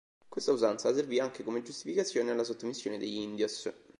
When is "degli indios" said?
2.97-3.71